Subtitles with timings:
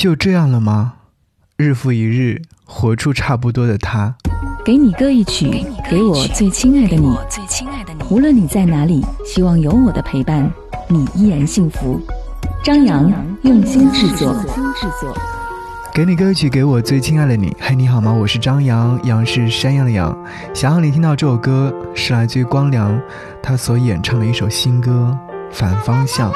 [0.00, 0.94] 就这样了吗？
[1.58, 4.14] 日复一日，活出差不多的他。
[4.64, 7.14] 给你歌一曲，给我最亲爱的你。
[8.08, 10.50] 无论你在哪里，希望有我的陪伴，
[10.88, 12.00] 你依然幸福。
[12.64, 14.34] 张扬用心制作。
[15.92, 17.54] 给你歌曲，给我最亲爱的你。
[17.60, 18.10] 嘿，你好吗？
[18.10, 20.16] 我是张扬，杨是山羊的羊。
[20.54, 22.98] 想让你听到这首歌，是来自于光良，
[23.42, 25.14] 他所演唱的一首新歌
[25.54, 26.32] 《反方向》。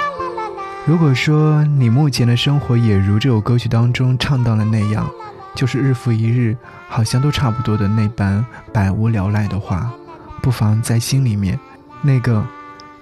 [0.86, 5.10] 如果说你目前的生活也如这首歌曲当中唱到的那样，
[5.54, 6.54] 就是日复一日，
[6.90, 9.90] 好像都差不多的那般百无聊赖的话，
[10.42, 11.58] 不妨在心里面，
[12.02, 12.44] 那个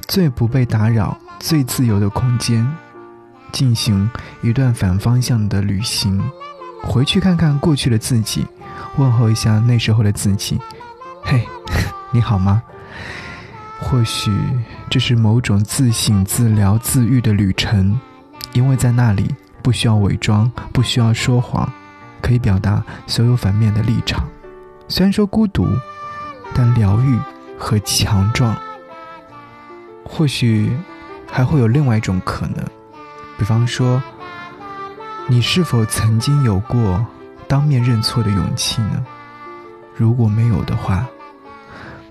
[0.07, 2.65] 最不被打扰、最自由的空间，
[3.51, 4.09] 进行
[4.43, 6.23] 一段反方向的旅行，
[6.85, 8.47] 回去看看过去的自己，
[8.97, 10.57] 问候一下那时候的自己，
[11.25, 11.45] 嘿，
[12.13, 12.63] 你好吗？
[13.81, 14.31] 或许
[14.93, 17.99] 这是某种自省、自疗、自愈的旅程，
[18.53, 21.67] 因为在那里不需要伪装，不需要说谎，
[22.21, 24.29] 可以表达所有反面的立场。
[24.89, 25.67] 虽然说孤独，
[26.53, 27.19] 但疗愈
[27.59, 28.55] 和强壮。
[30.05, 30.71] 或许
[31.27, 32.63] 还会有另外一种可能，
[33.39, 34.03] 比方说，
[35.27, 37.03] 你是否曾经有过
[37.49, 39.03] 当面认错的勇气呢？
[39.97, 41.09] 如果没有的话。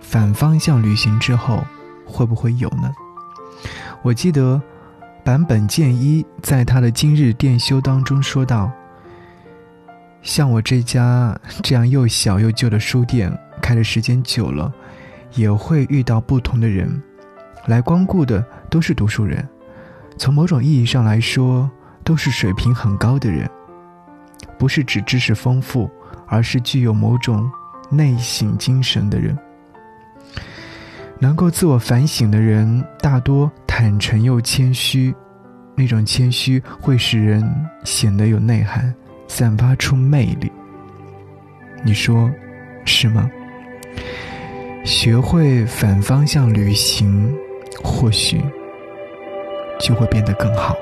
[0.01, 1.63] 反方向旅行之后，
[2.11, 2.91] 会不会有呢？
[4.03, 4.61] 我记得
[5.23, 8.71] 坂本健一在他的今日电修当中说道
[10.21, 13.31] ：“像我这家这样又小又旧的书店，
[13.61, 14.73] 开的时间久了，
[15.35, 17.01] 也会遇到不同的人，
[17.67, 19.47] 来光顾的都是读书人，
[20.17, 21.69] 从某种意义上来说，
[22.03, 23.49] 都是水平很高的人，
[24.57, 25.89] 不是指知识丰富，
[26.27, 27.49] 而是具有某种
[27.91, 29.37] 内省精神的人。”
[31.21, 35.13] 能够自我反省的人，大多坦诚又谦虚，
[35.75, 37.47] 那种谦虚会使人
[37.83, 38.91] 显得有内涵，
[39.27, 40.51] 散发出魅力。
[41.85, 42.27] 你说，
[42.85, 43.29] 是吗？
[44.83, 47.31] 学会反方向旅行，
[47.83, 48.41] 或许
[49.79, 50.75] 就会变得更好。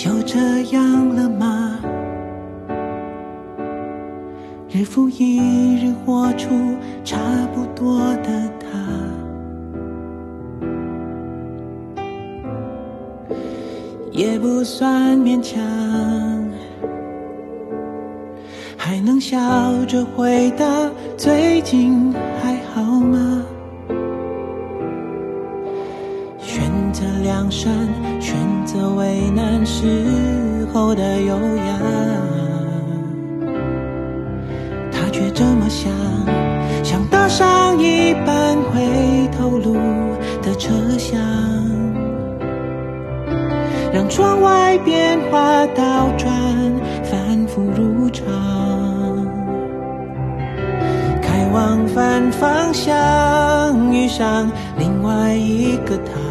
[0.00, 0.38] 就这
[0.72, 1.78] 样了吗？
[4.70, 6.48] 日复一日活出
[7.04, 7.18] 差
[7.54, 8.66] 不多的他，
[14.10, 15.60] 也不算勉强，
[18.78, 19.36] 还能笑
[19.84, 20.64] 着回答
[21.18, 22.10] 最近
[22.42, 23.39] 还好吗？
[26.52, 27.72] 选择良善，
[28.20, 28.34] 选
[28.66, 29.86] 择为难时
[30.74, 31.78] 候的优雅，
[34.90, 35.92] 他却这么想，
[36.82, 39.74] 想搭上一班回头路
[40.42, 41.20] 的车厢，
[43.92, 46.28] 让窗外变化倒转，
[47.04, 48.26] 反复如常，
[51.22, 56.29] 开往反方向，遇上另外一个他。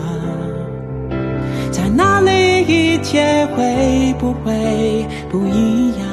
[3.10, 6.06] 一切会不会不一样？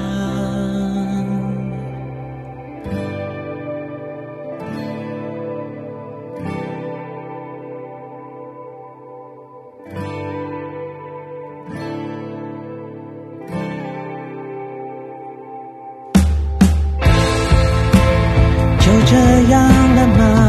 [18.81, 19.15] 就这
[19.51, 19.61] 样
[19.97, 20.46] 了吗？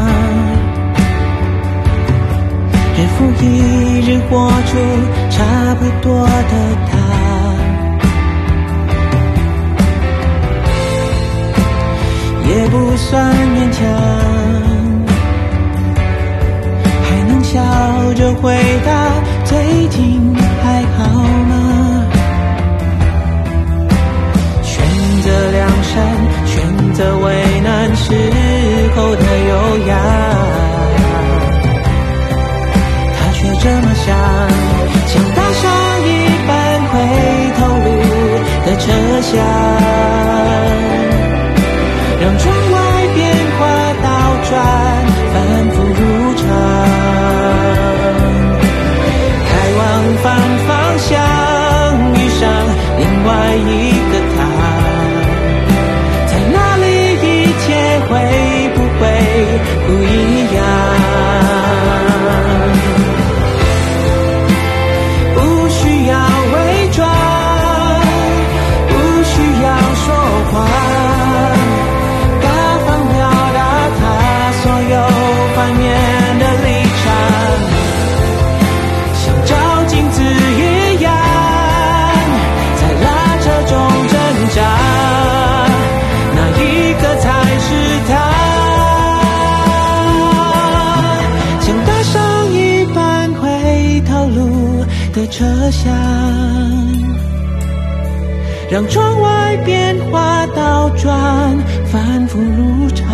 [3.18, 3.44] 复一
[4.00, 4.72] 日活出。
[5.30, 6.52] 差不多的
[6.88, 6.92] 他，
[12.48, 13.78] 也不算勉强，
[17.04, 17.60] 还能笑
[18.14, 18.90] 着回答
[19.44, 20.98] 最近还好
[21.50, 21.52] 吗？
[24.64, 24.74] 选
[25.22, 25.94] 择良善，
[26.46, 27.26] 选择为
[27.62, 28.12] 难时
[39.30, 39.97] 车
[95.30, 95.92] 车厢
[98.70, 103.07] 让窗外变化倒转反复如常。